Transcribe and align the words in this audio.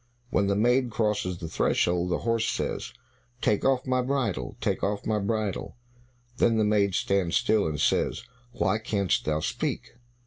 When 0.31 0.47
the 0.47 0.55
maid 0.55 0.89
crosses 0.89 1.37
the 1.37 1.47
threshold, 1.47 2.09
the 2.09 2.17
horse 2.17 2.49
says, 2.49 2.91
"Take 3.39 3.63
off 3.63 3.85
my 3.85 4.01
bridle, 4.01 4.57
take 4.59 4.81
off 4.81 5.05
my 5.05 5.19
bridle." 5.19 5.75
Then 6.37 6.57
the 6.57 6.63
maid 6.65 6.95
stands 6.95 7.37
still, 7.37 7.67
and 7.67 7.79
says, 7.79 8.23
"What, 8.51 8.83
canst 8.83 9.25
thou 9.25 9.41
speak?" 9.41 9.91